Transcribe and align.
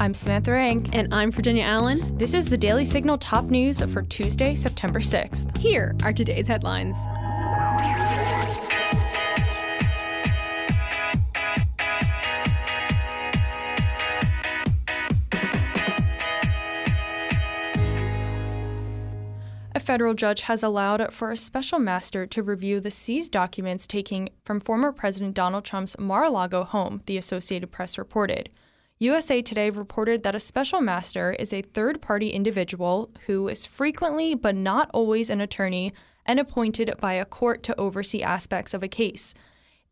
I'm 0.00 0.14
Samantha 0.14 0.52
Renck. 0.52 0.96
And 0.96 1.12
I'm 1.12 1.30
Virginia 1.30 1.62
Allen. 1.62 2.16
This 2.16 2.32
is 2.32 2.48
the 2.48 2.56
Daily 2.56 2.86
Signal 2.86 3.18
top 3.18 3.44
news 3.44 3.82
for 3.82 4.00
Tuesday, 4.00 4.54
September 4.54 4.98
6th. 4.98 5.54
Here 5.58 5.94
are 6.02 6.10
today's 6.14 6.48
headlines. 6.48 6.96
A 19.74 19.78
federal 19.78 20.14
judge 20.14 20.40
has 20.42 20.62
allowed 20.62 21.12
for 21.12 21.30
a 21.30 21.36
special 21.36 21.78
master 21.78 22.26
to 22.26 22.42
review 22.42 22.80
the 22.80 22.90
seized 22.90 23.32
documents 23.32 23.86
taken 23.86 24.30
from 24.46 24.60
former 24.60 24.92
President 24.92 25.34
Donald 25.34 25.66
Trump's 25.66 25.98
Mar 25.98 26.24
a 26.24 26.30
Lago 26.30 26.64
home, 26.64 27.02
the 27.04 27.18
Associated 27.18 27.70
Press 27.70 27.98
reported. 27.98 28.48
USA 29.02 29.40
Today 29.40 29.70
reported 29.70 30.24
that 30.24 30.34
a 30.34 30.40
special 30.40 30.82
master 30.82 31.32
is 31.32 31.54
a 31.54 31.62
third 31.62 32.02
party 32.02 32.28
individual 32.28 33.10
who 33.24 33.48
is 33.48 33.64
frequently, 33.64 34.34
but 34.34 34.54
not 34.54 34.90
always, 34.92 35.30
an 35.30 35.40
attorney 35.40 35.94
and 36.26 36.38
appointed 36.38 36.92
by 37.00 37.14
a 37.14 37.24
court 37.24 37.62
to 37.62 37.80
oversee 37.80 38.22
aspects 38.22 38.74
of 38.74 38.82
a 38.82 38.88
case. 38.88 39.32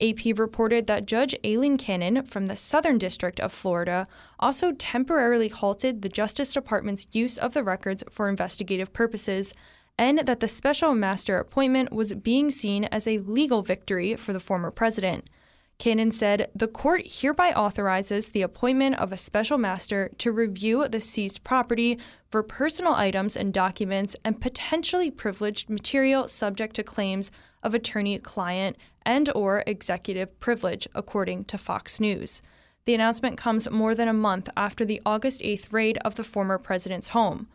AP 0.02 0.38
reported 0.38 0.86
that 0.86 1.06
Judge 1.06 1.34
Aileen 1.42 1.78
Cannon 1.78 2.22
from 2.22 2.46
the 2.46 2.54
Southern 2.54 2.98
District 2.98 3.40
of 3.40 3.50
Florida 3.50 4.06
also 4.38 4.72
temporarily 4.72 5.48
halted 5.48 6.02
the 6.02 6.10
Justice 6.10 6.52
Department's 6.52 7.08
use 7.12 7.38
of 7.38 7.54
the 7.54 7.64
records 7.64 8.04
for 8.10 8.28
investigative 8.28 8.92
purposes, 8.92 9.54
and 9.96 10.18
that 10.18 10.40
the 10.40 10.48
special 10.48 10.94
master 10.94 11.38
appointment 11.38 11.94
was 11.94 12.12
being 12.12 12.50
seen 12.50 12.84
as 12.84 13.08
a 13.08 13.20
legal 13.20 13.62
victory 13.62 14.16
for 14.16 14.34
the 14.34 14.38
former 14.38 14.70
president. 14.70 15.30
Cannon 15.78 16.10
said 16.10 16.50
the 16.56 16.66
court 16.66 17.02
hereby 17.06 17.52
authorizes 17.52 18.30
the 18.30 18.42
appointment 18.42 18.96
of 18.96 19.12
a 19.12 19.16
special 19.16 19.58
master 19.58 20.10
to 20.18 20.32
review 20.32 20.88
the 20.88 21.00
seized 21.00 21.44
property 21.44 21.98
for 22.30 22.42
personal 22.42 22.94
items 22.94 23.36
and 23.36 23.54
documents 23.54 24.16
and 24.24 24.40
potentially 24.40 25.08
privileged 25.08 25.70
material 25.70 26.26
subject 26.26 26.74
to 26.74 26.82
claims 26.82 27.30
of 27.62 27.74
attorney-client 27.74 28.76
and 29.02 29.30
or 29.36 29.62
executive 29.68 30.40
privilege 30.40 30.88
according 30.96 31.44
to 31.44 31.56
Fox 31.56 32.00
News. 32.00 32.42
The 32.84 32.94
announcement 32.94 33.38
comes 33.38 33.70
more 33.70 33.94
than 33.94 34.08
a 34.08 34.12
month 34.12 34.48
after 34.56 34.84
the 34.84 35.00
August 35.06 35.42
8th 35.42 35.72
raid 35.72 35.96
of 35.98 36.16
the 36.16 36.24
former 36.24 36.58
president's 36.58 37.08
home. 37.08 37.48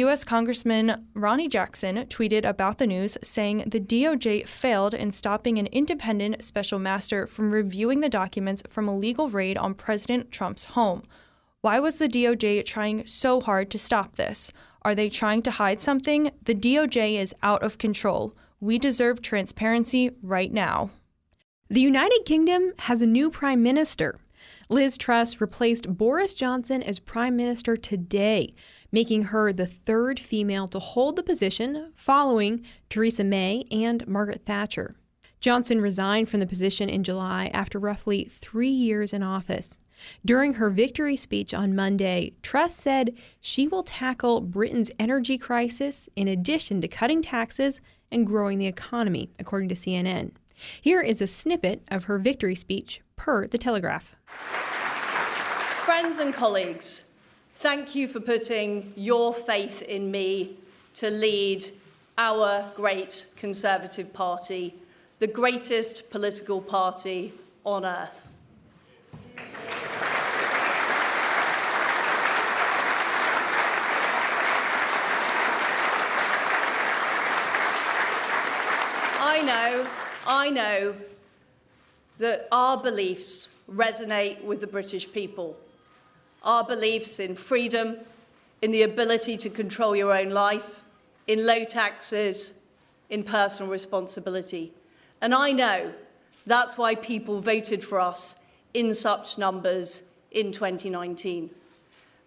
U.S. 0.00 0.24
Congressman 0.24 1.06
Ronny 1.14 1.48
Jackson 1.48 2.04
tweeted 2.08 2.44
about 2.44 2.76
the 2.76 2.86
news, 2.86 3.16
saying 3.22 3.64
the 3.66 3.80
DOJ 3.80 4.46
failed 4.46 4.92
in 4.92 5.10
stopping 5.10 5.56
an 5.56 5.68
independent 5.68 6.44
special 6.44 6.78
master 6.78 7.26
from 7.26 7.50
reviewing 7.50 8.00
the 8.00 8.10
documents 8.10 8.62
from 8.68 8.88
a 8.88 8.96
legal 8.96 9.30
raid 9.30 9.56
on 9.56 9.72
President 9.72 10.30
Trump's 10.30 10.64
home. 10.64 11.04
Why 11.62 11.80
was 11.80 11.96
the 11.96 12.08
DOJ 12.08 12.66
trying 12.66 13.06
so 13.06 13.40
hard 13.40 13.70
to 13.70 13.78
stop 13.78 14.16
this? 14.16 14.52
Are 14.82 14.94
they 14.94 15.08
trying 15.08 15.40
to 15.42 15.50
hide 15.52 15.80
something? 15.80 16.30
The 16.42 16.54
DOJ 16.54 17.18
is 17.18 17.34
out 17.42 17.62
of 17.62 17.78
control. 17.78 18.34
We 18.60 18.78
deserve 18.78 19.22
transparency 19.22 20.10
right 20.22 20.52
now. 20.52 20.90
The 21.70 21.80
United 21.80 22.24
Kingdom 22.26 22.72
has 22.80 23.00
a 23.00 23.06
new 23.06 23.30
prime 23.30 23.62
minister. 23.62 24.18
Liz 24.68 24.98
Truss 24.98 25.40
replaced 25.40 25.96
Boris 25.96 26.34
Johnson 26.34 26.82
as 26.82 26.98
prime 26.98 27.36
minister 27.36 27.78
today 27.78 28.50
making 28.92 29.24
her 29.24 29.52
the 29.52 29.66
third 29.66 30.18
female 30.20 30.68
to 30.68 30.78
hold 30.78 31.16
the 31.16 31.22
position 31.22 31.92
following 31.94 32.64
Theresa 32.90 33.24
May 33.24 33.64
and 33.70 34.06
Margaret 34.06 34.42
Thatcher. 34.46 34.90
Johnson 35.40 35.80
resigned 35.80 36.28
from 36.28 36.40
the 36.40 36.46
position 36.46 36.88
in 36.88 37.04
July 37.04 37.50
after 37.52 37.78
roughly 37.78 38.24
three 38.24 38.70
years 38.70 39.12
in 39.12 39.22
office. 39.22 39.78
During 40.24 40.54
her 40.54 40.70
victory 40.70 41.16
speech 41.16 41.54
on 41.54 41.74
Monday, 41.74 42.32
Truss 42.42 42.74
said 42.74 43.16
she 43.40 43.66
will 43.68 43.82
tackle 43.82 44.40
Britain's 44.40 44.90
energy 44.98 45.38
crisis 45.38 46.08
in 46.16 46.28
addition 46.28 46.80
to 46.80 46.88
cutting 46.88 47.22
taxes 47.22 47.80
and 48.10 48.26
growing 48.26 48.58
the 48.58 48.66
economy, 48.66 49.30
according 49.38 49.68
to 49.70 49.74
CNN. 49.74 50.32
Here 50.80 51.00
is 51.00 51.20
a 51.20 51.26
snippet 51.26 51.82
of 51.88 52.04
her 52.04 52.18
victory 52.18 52.54
speech 52.54 53.00
per 53.16 53.46
The 53.46 53.58
Telegraph. 53.58 54.16
Friends 55.84 56.18
and 56.18 56.32
colleagues, 56.32 57.05
Thank 57.60 57.94
you 57.94 58.06
for 58.06 58.20
putting 58.20 58.92
your 58.96 59.32
faith 59.32 59.80
in 59.80 60.10
me 60.10 60.58
to 60.92 61.08
lead 61.08 61.64
our 62.18 62.70
great 62.76 63.26
Conservative 63.34 64.12
Party, 64.12 64.74
the 65.20 65.26
greatest 65.26 66.10
political 66.10 66.60
party 66.60 67.32
on 67.64 67.86
earth. 67.86 68.28
I 79.18 79.42
know, 79.42 79.86
I 80.26 80.50
know 80.50 80.94
that 82.18 82.48
our 82.52 82.76
beliefs 82.76 83.48
resonate 83.66 84.44
with 84.44 84.60
the 84.60 84.66
British 84.66 85.10
people 85.10 85.56
our 86.46 86.64
beliefs 86.64 87.18
in 87.18 87.34
freedom, 87.34 87.98
in 88.62 88.70
the 88.70 88.82
ability 88.82 89.36
to 89.36 89.50
control 89.50 89.94
your 89.94 90.12
own 90.12 90.30
life, 90.30 90.80
in 91.26 91.44
low 91.44 91.64
taxes, 91.64 92.54
in 93.10 93.22
personal 93.24 93.70
responsibility. 93.70 94.72
And 95.20 95.34
I 95.34 95.52
know 95.52 95.92
that's 96.46 96.78
why 96.78 96.94
people 96.94 97.40
voted 97.40 97.82
for 97.82 98.00
us 98.00 98.36
in 98.72 98.94
such 98.94 99.36
numbers 99.36 100.04
in 100.30 100.52
2019. 100.52 101.50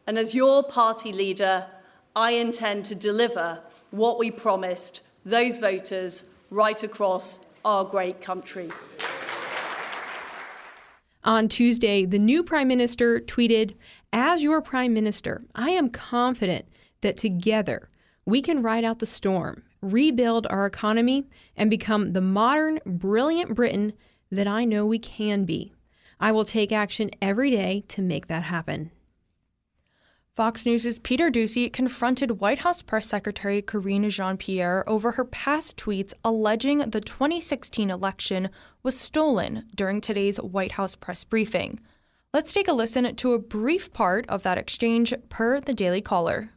And 0.06 0.18
as 0.18 0.36
your 0.36 0.63
party 0.63 1.13
leader, 1.13 1.68
I 2.16 2.31
intend 2.31 2.86
to 2.86 2.96
deliver 2.96 3.62
what 3.91 4.19
we 4.19 4.31
promised 4.31 5.01
those 5.24 5.57
voters 5.57 6.25
right 6.50 6.81
across 6.84 7.40
our 7.63 7.86
great 7.86 8.19
country. 8.19 8.72
On 11.24 11.50
Tuesday, 11.50 12.06
the 12.06 12.18
new 12.18 12.44
prime 12.44 12.69
minister 12.69 13.19
tweeted, 13.19 13.75
As 14.13 14.41
your 14.41 14.62
prime 14.62 14.94
minister, 14.94 15.41
I 15.53 15.72
am 15.72 15.90
confident 15.90 16.66
that 17.02 17.18
together 17.18 17.90
we 18.25 18.41
can 18.41 18.62
ride 18.62 18.85
out 18.85 19.00
the 19.00 19.06
storm, 19.06 19.63
rebuild 19.81 20.47
our 20.50 20.66
economy, 20.66 21.28
and 21.57 21.69
become 21.69 22.13
the 22.13 22.22
modern, 22.22 22.80
brilliant 22.85 23.53
Britain 23.53 23.94
that 24.31 24.47
I 24.47 24.63
know 24.63 24.85
we 24.85 25.00
can 25.00 25.44
be. 25.44 25.74
I 26.19 26.31
will 26.31 26.46
take 26.46 26.72
action 26.72 27.12
every 27.22 27.50
day 27.50 27.84
to 27.90 28.01
make 28.01 28.28
that 28.28 28.44
happen. 28.44 28.91
Fox 30.39 30.66
News' 30.66 31.00
Peter 31.00 31.29
Doocy 31.29 31.69
confronted 31.69 32.39
White 32.39 32.59
House 32.59 32.81
Press 32.81 33.05
Secretary 33.05 33.61
Karine 33.61 34.09
Jean 34.09 34.38
Pierre 34.38 34.89
over 34.89 35.11
her 35.11 35.25
past 35.25 35.75
tweets 35.75 36.13
alleging 36.23 36.77
the 36.77 37.01
2016 37.01 37.89
election 37.89 38.47
was 38.81 38.97
stolen 38.97 39.66
during 39.75 40.00
today's 40.00 40.38
White 40.38 40.72
House 40.72 40.95
press 40.95 41.25
briefing. 41.25 41.81
Let's 42.33 42.53
take 42.53 42.69
a 42.69 42.72
listen 42.72 43.13
to 43.17 43.33
a 43.33 43.38
brief 43.38 43.91
part 43.91 44.29
of 44.29 44.44
that 44.44 44.57
exchange 44.57 45.13
per 45.27 45.59
the 45.59 45.73
Daily 45.73 46.00
Caller. 46.00 46.51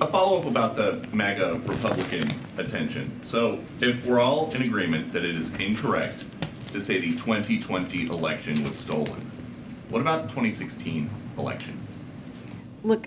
A 0.00 0.10
follow 0.10 0.40
up 0.40 0.46
about 0.46 0.74
the 0.74 1.06
MAGA 1.12 1.60
Republican 1.64 2.34
attention. 2.58 3.20
So, 3.22 3.60
if 3.80 4.04
we're 4.04 4.18
all 4.18 4.50
in 4.50 4.62
agreement 4.62 5.12
that 5.12 5.24
it 5.24 5.36
is 5.36 5.50
incorrect 5.60 6.24
to 6.72 6.80
say 6.80 7.00
the 7.00 7.12
2020 7.12 8.06
election 8.06 8.64
was 8.64 8.74
stolen, 8.74 9.30
what 9.90 10.00
about 10.00 10.22
the 10.22 10.28
2016 10.30 11.08
election? 11.38 11.86
Look, 12.84 13.06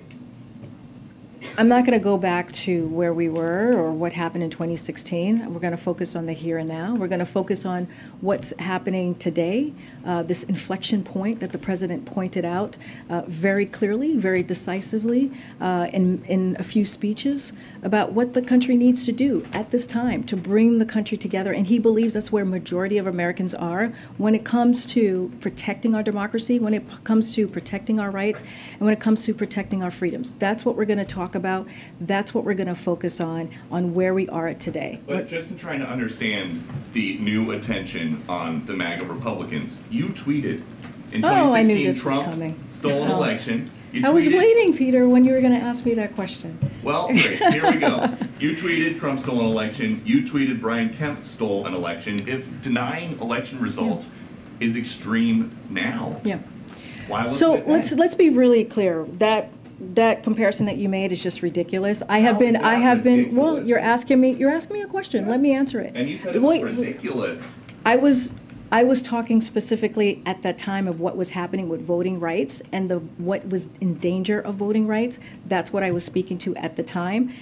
I'm 1.58 1.70
not 1.70 1.86
going 1.86 1.98
to 1.98 2.04
go 2.04 2.18
back 2.18 2.52
to 2.52 2.88
where 2.88 3.14
we 3.14 3.30
were 3.30 3.72
or 3.74 3.92
what 3.92 4.12
happened 4.12 4.44
in 4.44 4.50
2016. 4.50 5.54
We're 5.54 5.60
going 5.62 5.72
to 5.76 5.82
focus 5.82 6.14
on 6.14 6.26
the 6.26 6.34
here 6.34 6.58
and 6.58 6.68
now. 6.68 6.96
We're 6.96 7.08
going 7.08 7.20
to 7.20 7.26
focus 7.26 7.64
on 7.64 7.88
what's 8.20 8.52
happening 8.60 9.16
today, 9.16 9.74
uh, 10.06 10.24
this 10.24 10.44
inflection 10.44 11.02
point 11.02 11.40
that 11.40 11.54
the 11.54 11.58
president 11.58 12.06
pointed 12.06 12.44
out 12.44 12.76
uh, 13.10 13.22
very 13.28 13.66
clearly, 13.66 14.18
very 14.18 14.44
decisively 14.44 15.32
uh, 15.62 15.88
in, 15.94 16.26
in 16.26 16.58
a 16.60 16.64
few 16.64 16.86
speeches 16.86 17.54
about 17.84 18.12
what 18.12 18.34
the 18.34 18.42
country 18.42 18.76
needs 18.76 19.06
to 19.06 19.14
do 19.14 19.46
at 19.54 19.72
this 19.72 19.88
time 19.88 20.24
to 20.26 20.36
bring 20.36 20.78
the 20.78 20.86
country 20.86 21.18
together. 21.18 21.54
And 21.54 21.66
he 21.66 21.80
believes 21.80 22.16
that's 22.16 22.34
where 22.34 22.44
majority 22.44 22.98
of 22.98 23.08
Americans 23.08 23.54
are 23.54 23.94
when 24.18 24.36
it 24.36 24.44
comes 24.44 24.86
to 24.88 25.32
protecting 25.40 25.96
our 25.96 26.04
democracy, 26.04 26.60
when 26.60 26.74
it 26.74 26.84
comes 27.06 27.34
to 27.36 27.48
protecting 27.48 27.98
our 27.98 28.12
rights, 28.12 28.42
and 28.74 28.82
when 28.82 28.92
it 28.92 29.00
comes 29.00 29.24
to 29.24 29.34
protecting 29.34 29.84
our 29.84 29.92
freedoms. 29.92 30.34
That's 30.40 30.66
what 30.66 30.76
we're 30.76 30.84
going 30.84 31.00
to 31.00 31.06
talk 31.06 31.35
about. 31.36 31.68
That's 32.02 32.34
what 32.34 32.44
we're 32.44 32.54
going 32.56 32.68
to 32.68 32.76
focus 32.76 33.20
on, 33.20 33.50
on 33.72 33.94
where 33.94 34.14
we 34.14 34.28
are 34.30 34.48
at 34.48 34.60
today. 34.60 35.00
But 35.06 35.28
just 35.28 35.50
in 35.50 35.58
trying 35.58 35.80
to 35.80 35.86
understand 35.86 36.68
the 36.94 37.18
new 37.20 37.52
attention 37.52 38.24
on 38.28 38.66
the 38.66 38.74
MAGA 38.74 39.06
Republicans, 39.06 39.78
you 39.90 40.08
tweeted 40.10 40.64
in 41.12 41.22
2016 41.22 41.24
oh, 41.26 41.54
I 41.54 41.62
knew 41.62 41.86
this 41.86 42.02
Trump 42.02 42.26
was 42.28 42.34
coming. 42.36 42.64
stole 42.72 43.04
an 43.04 43.12
Oh. 43.12 43.16
election. 43.18 43.70
I 44.04 44.10
was 44.10 44.28
waiting, 44.28 44.76
Peter, 44.76 45.08
when 45.08 45.24
you 45.24 45.32
were 45.32 45.40
going 45.40 45.58
to 45.58 45.66
ask 45.66 45.86
me 45.86 45.94
that 45.94 46.16
question. 46.16 46.60
Well, 46.84 47.08
great. 47.08 47.42
Here 47.54 47.72
we 47.72 47.78
go. 47.78 48.14
You 48.42 48.54
tweeted 48.58 49.00
Trump 49.00 49.22
stole 49.22 49.40
an 49.40 49.46
election. 49.46 50.02
You 50.04 50.24
tweeted 50.24 50.60
Brian 50.60 50.94
Kemp 50.94 51.24
stole 51.26 51.66
an 51.66 51.74
election. 51.74 52.28
If 52.28 52.46
denying 52.62 53.18
election 53.22 53.62
results 53.62 54.10
is 54.60 54.76
extreme 54.76 55.58
now, 55.70 56.20
Yeah. 56.26 56.40
So 57.30 57.64
let's 57.68 57.92
let's 57.94 58.16
be 58.16 58.30
really 58.32 58.66
clear. 58.66 59.06
That 59.20 59.50
that 59.80 60.24
comparison 60.24 60.66
that 60.66 60.78
you 60.78 60.88
made 60.90 61.12
is 61.12 61.22
just 61.22 61.42
ridiculous. 61.42 62.02
I 62.08 62.20
have 62.20 62.36
How 62.36 62.40
been 62.40 62.56
I 62.56 62.76
that 62.76 62.82
have 62.82 63.04
been 63.04 63.36
well, 63.36 63.64
you're 63.64 63.80
asking 63.80 64.22
me 64.22 64.34
you're 64.34 64.52
asking 64.52 64.78
me 64.78 64.82
a 64.84 64.88
question. 64.88 65.28
Let 65.28 65.42
me 65.42 65.54
answer 65.54 65.82
it. 65.82 65.94
And 65.96 66.10
you 66.10 66.18
said 66.18 66.36
it 66.36 66.42
was 66.42 66.62
Wait, 66.62 66.64
ridiculous. 66.64 67.42
I 67.86 67.96
was 67.96 68.32
I 68.72 68.84
was 68.84 69.02
talking 69.02 69.42
specifically 69.42 70.24
at 70.26 70.42
that 70.44 70.58
time 70.58 70.88
of 70.88 71.00
what 71.00 71.18
was 71.18 71.30
happening 71.30 71.70
with 71.70 71.86
voting 71.86 72.20
rights 72.20 72.62
and 72.72 72.90
the 72.90 72.98
what 73.18 73.48
was 73.50 73.68
in 73.82 73.96
danger 74.00 74.42
of 74.42 74.56
voting 74.56 74.88
rights. 74.88 75.20
That's 75.48 75.72
what 75.72 75.84
I 75.84 75.92
was 75.92 76.04
speaking 76.04 76.38
to 76.40 76.56
at 76.56 76.76
the 76.76 76.84
time. 76.84 77.34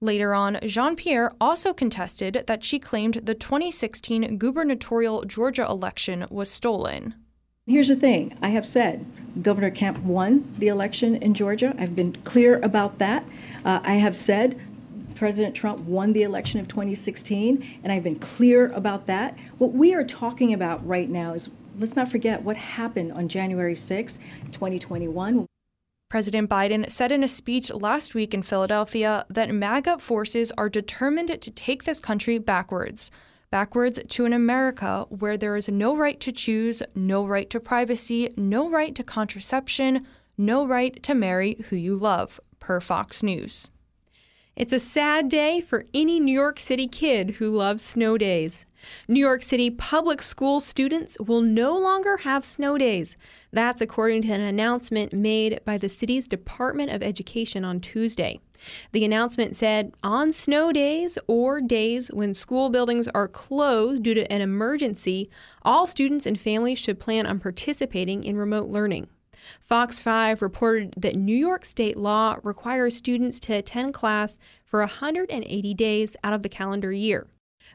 Later 0.00 0.34
on, 0.34 0.58
Jean 0.66 0.96
Pierre 0.96 1.32
also 1.40 1.72
contested 1.72 2.42
that 2.48 2.64
she 2.64 2.80
claimed 2.80 3.20
the 3.22 3.34
2016 3.34 4.36
gubernatorial 4.36 5.24
Georgia 5.24 5.64
election 5.64 6.26
was 6.28 6.50
stolen. 6.50 7.14
Here's 7.68 7.86
the 7.86 7.96
thing 7.96 8.36
I 8.42 8.48
have 8.48 8.66
said 8.66 9.06
Governor 9.40 9.70
Kemp 9.70 9.98
won 10.02 10.52
the 10.58 10.66
election 10.66 11.14
in 11.16 11.32
Georgia. 11.32 11.72
I've 11.78 11.94
been 11.94 12.12
clear 12.24 12.58
about 12.64 12.98
that. 12.98 13.24
Uh, 13.64 13.78
I 13.84 13.94
have 13.94 14.16
said 14.16 14.60
President 15.14 15.54
Trump 15.54 15.78
won 15.82 16.12
the 16.12 16.24
election 16.24 16.58
of 16.58 16.66
2016, 16.66 17.80
and 17.84 17.92
I've 17.92 18.02
been 18.02 18.18
clear 18.18 18.72
about 18.72 19.06
that. 19.06 19.36
What 19.58 19.72
we 19.74 19.94
are 19.94 20.02
talking 20.02 20.54
about 20.54 20.84
right 20.84 21.08
now 21.08 21.34
is 21.34 21.50
let's 21.78 21.94
not 21.94 22.10
forget 22.10 22.42
what 22.42 22.56
happened 22.56 23.12
on 23.12 23.28
January 23.28 23.76
6, 23.76 24.18
2021. 24.50 25.46
President 26.10 26.50
Biden 26.50 26.90
said 26.90 27.12
in 27.12 27.22
a 27.22 27.28
speech 27.28 27.70
last 27.70 28.12
week 28.12 28.34
in 28.34 28.42
Philadelphia 28.42 29.24
that 29.30 29.50
MAGA 29.50 29.98
forces 29.98 30.50
are 30.58 30.68
determined 30.68 31.40
to 31.40 31.50
take 31.52 31.84
this 31.84 32.00
country 32.00 32.38
backwards. 32.38 33.08
Backwards 33.52 34.00
to 34.08 34.24
an 34.24 34.32
America 34.32 35.04
where 35.10 35.36
there 35.36 35.56
is 35.56 35.68
no 35.68 35.94
right 35.94 36.18
to 36.20 36.32
choose, 36.32 36.82
no 36.94 37.26
right 37.26 37.50
to 37.50 37.60
privacy, 37.60 38.32
no 38.34 38.70
right 38.70 38.94
to 38.94 39.04
contraception, 39.04 40.06
no 40.38 40.66
right 40.66 41.02
to 41.02 41.14
marry 41.14 41.56
who 41.68 41.76
you 41.76 41.94
love, 41.94 42.40
per 42.60 42.80
Fox 42.80 43.22
News. 43.22 43.70
It's 44.56 44.72
a 44.72 44.80
sad 44.80 45.28
day 45.28 45.60
for 45.60 45.84
any 45.92 46.18
New 46.18 46.32
York 46.32 46.58
City 46.58 46.88
kid 46.88 47.32
who 47.32 47.54
loves 47.54 47.84
snow 47.84 48.16
days. 48.16 48.64
New 49.06 49.20
York 49.20 49.42
City 49.42 49.68
public 49.68 50.22
school 50.22 50.58
students 50.58 51.18
will 51.20 51.42
no 51.42 51.78
longer 51.78 52.16
have 52.18 52.46
snow 52.46 52.78
days. 52.78 53.18
That's 53.52 53.82
according 53.82 54.22
to 54.22 54.32
an 54.32 54.40
announcement 54.40 55.12
made 55.12 55.60
by 55.66 55.76
the 55.76 55.90
city's 55.90 56.26
Department 56.26 56.90
of 56.90 57.02
Education 57.02 57.66
on 57.66 57.80
Tuesday. 57.80 58.40
The 58.92 59.04
announcement 59.04 59.56
said 59.56 59.92
on 60.02 60.32
snow 60.32 60.72
days 60.72 61.18
or 61.26 61.60
days 61.60 62.08
when 62.08 62.34
school 62.34 62.70
buildings 62.70 63.08
are 63.08 63.28
closed 63.28 64.02
due 64.02 64.14
to 64.14 64.30
an 64.32 64.40
emergency, 64.40 65.30
all 65.62 65.86
students 65.86 66.26
and 66.26 66.38
families 66.38 66.78
should 66.78 67.00
plan 67.00 67.26
on 67.26 67.40
participating 67.40 68.24
in 68.24 68.36
remote 68.36 68.68
learning. 68.68 69.08
Fox 69.60 70.00
5 70.00 70.40
reported 70.42 70.94
that 70.96 71.16
New 71.16 71.36
York 71.36 71.64
state 71.64 71.96
law 71.96 72.36
requires 72.42 72.96
students 72.96 73.40
to 73.40 73.54
attend 73.54 73.94
class 73.94 74.38
for 74.64 74.80
180 74.80 75.74
days 75.74 76.16
out 76.22 76.32
of 76.32 76.42
the 76.42 76.48
calendar 76.48 76.92
year. 76.92 77.26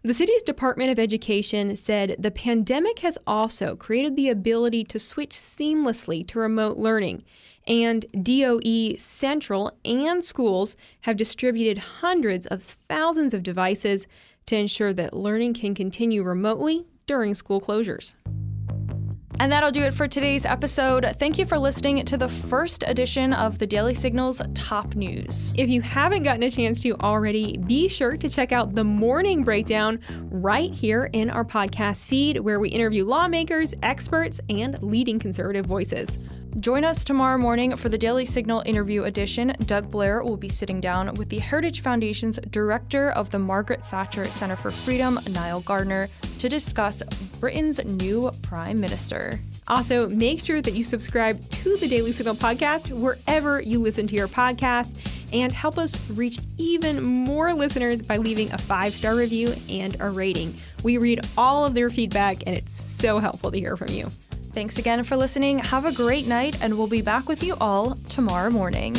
The 0.03 0.13
city's 0.13 0.43
Department 0.43 0.91
of 0.91 0.99
Education 0.99 1.75
said 1.75 2.17
the 2.19 2.29
pandemic 2.29 2.99
has 2.99 3.17
also 3.25 3.75
created 3.75 4.15
the 4.15 4.29
ability 4.29 4.83
to 4.85 4.99
switch 4.99 5.31
seamlessly 5.31 6.25
to 6.27 6.39
remote 6.39 6.77
learning, 6.77 7.23
and 7.67 8.05
DOE 8.21 8.93
Central 8.99 9.71
and 9.83 10.23
schools 10.23 10.77
have 11.01 11.17
distributed 11.17 11.79
hundreds 11.79 12.45
of 12.45 12.77
thousands 12.87 13.33
of 13.33 13.41
devices 13.41 14.05
to 14.45 14.55
ensure 14.55 14.93
that 14.93 15.15
learning 15.15 15.55
can 15.55 15.73
continue 15.73 16.21
remotely 16.21 16.85
during 17.07 17.33
school 17.33 17.59
closures. 17.59 18.13
And 19.39 19.51
that'll 19.51 19.71
do 19.71 19.83
it 19.83 19.93
for 19.93 20.07
today's 20.07 20.45
episode. 20.45 21.15
Thank 21.19 21.37
you 21.37 21.45
for 21.45 21.59
listening 21.59 22.03
to 22.05 22.17
the 22.17 22.27
first 22.27 22.83
edition 22.87 23.33
of 23.33 23.59
the 23.59 23.67
Daily 23.67 23.93
Signal's 23.93 24.41
top 24.55 24.95
news. 24.95 25.53
If 25.55 25.69
you 25.69 25.81
haven't 25.81 26.23
gotten 26.23 26.41
a 26.41 26.49
chance 26.49 26.81
to 26.81 26.95
already, 27.01 27.57
be 27.57 27.87
sure 27.87 28.17
to 28.17 28.29
check 28.29 28.51
out 28.51 28.73
the 28.73 28.83
morning 28.83 29.43
breakdown 29.43 29.99
right 30.31 30.73
here 30.73 31.11
in 31.13 31.29
our 31.29 31.45
podcast 31.45 32.07
feed, 32.07 32.39
where 32.39 32.59
we 32.59 32.69
interview 32.69 33.05
lawmakers, 33.05 33.75
experts, 33.83 34.41
and 34.49 34.81
leading 34.81 35.19
conservative 35.19 35.67
voices. 35.67 36.17
Join 36.59 36.83
us 36.83 37.03
tomorrow 37.03 37.37
morning 37.37 37.75
for 37.75 37.87
the 37.87 37.99
Daily 37.99 38.25
Signal 38.25 38.63
interview 38.65 39.03
edition. 39.03 39.55
Doug 39.67 39.91
Blair 39.91 40.23
will 40.23 40.37
be 40.37 40.47
sitting 40.47 40.81
down 40.81 41.13
with 41.13 41.29
the 41.29 41.37
Heritage 41.37 41.81
Foundation's 41.81 42.39
director 42.49 43.11
of 43.11 43.29
the 43.29 43.37
Margaret 43.37 43.85
Thatcher 43.85 44.25
Center 44.31 44.55
for 44.55 44.71
Freedom, 44.71 45.19
Nile 45.29 45.61
Gardiner, 45.61 46.09
to 46.39 46.49
discuss 46.49 47.03
Britain's 47.39 47.85
new 47.85 48.31
prime 48.41 48.79
minister. 48.79 49.39
Also, 49.67 50.09
make 50.09 50.43
sure 50.43 50.59
that 50.59 50.73
you 50.73 50.83
subscribe 50.83 51.47
to 51.51 51.77
the 51.77 51.87
Daily 51.87 52.11
Signal 52.11 52.33
podcast 52.33 52.91
wherever 52.91 53.61
you 53.61 53.79
listen 53.79 54.07
to 54.07 54.15
your 54.15 54.27
podcasts 54.27 54.97
and 55.31 55.51
help 55.51 55.77
us 55.77 56.09
reach 56.09 56.39
even 56.57 57.03
more 57.03 57.53
listeners 57.53 58.01
by 58.01 58.17
leaving 58.17 58.51
a 58.51 58.57
five 58.57 58.93
star 58.93 59.13
review 59.13 59.53
and 59.69 59.95
a 59.99 60.09
rating. 60.09 60.55
We 60.81 60.97
read 60.97 61.23
all 61.37 61.65
of 61.65 61.75
their 61.75 61.91
feedback, 61.91 62.47
and 62.47 62.57
it's 62.57 62.73
so 62.73 63.19
helpful 63.19 63.51
to 63.51 63.59
hear 63.59 63.77
from 63.77 63.89
you. 63.89 64.09
Thanks 64.57 64.79
again 64.79 65.03
for 65.03 65.15
listening. 65.15 65.59
Have 65.59 65.85
a 65.85 65.91
great 65.91 66.25
night, 66.25 66.59
and 66.63 66.75
we'll 66.75 66.87
be 66.87 67.03
back 67.03 67.29
with 67.29 67.43
you 67.43 67.55
all 67.61 67.93
tomorrow 68.09 68.49
morning. 68.49 68.93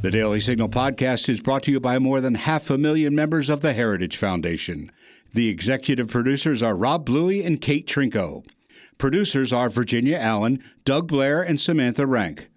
The 0.00 0.10
Daily 0.10 0.40
Signal 0.40 0.70
podcast 0.70 1.28
is 1.28 1.42
brought 1.42 1.62
to 1.64 1.70
you 1.70 1.78
by 1.78 1.98
more 1.98 2.22
than 2.22 2.36
half 2.36 2.70
a 2.70 2.78
million 2.78 3.14
members 3.14 3.50
of 3.50 3.60
the 3.60 3.74
Heritage 3.74 4.16
Foundation. 4.16 4.90
The 5.34 5.50
executive 5.50 6.08
producers 6.08 6.62
are 6.62 6.74
Rob 6.74 7.04
Bluey 7.04 7.44
and 7.44 7.60
Kate 7.60 7.86
Trinko. 7.86 8.46
Producers 8.96 9.52
are 9.52 9.68
Virginia 9.68 10.16
Allen, 10.16 10.64
Doug 10.86 11.08
Blair, 11.08 11.42
and 11.42 11.60
Samantha 11.60 12.06
Renck. 12.06 12.48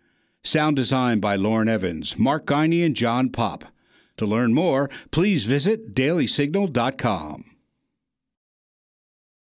Sound 0.41 0.77
design 0.77 1.19
by 1.19 1.35
Lauren 1.35 1.68
Evans, 1.68 2.18
Mark 2.18 2.45
Guiney, 2.45 2.85
and 2.85 2.95
John 2.95 3.27
Popp. 3.27 3.65
To 4.15 4.25
learn 4.25 4.53
more, 4.53 4.89
please 5.12 5.44
visit 5.44 5.94
dailysignal.com. 5.94 7.50